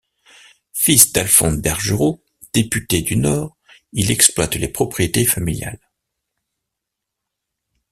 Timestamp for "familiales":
5.27-5.79